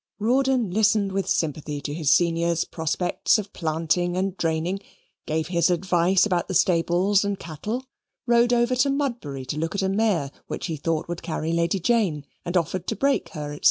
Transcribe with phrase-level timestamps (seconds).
[0.17, 4.79] Rawdon listened with sympathy to his senior's prospects of planting and draining,
[5.27, 7.85] gave his advice about the stables and cattle,
[8.25, 11.79] rode over to Mudbury to look at a mare, which he thought would carry Lady
[11.79, 13.59] Jane, and offered to break her, &c.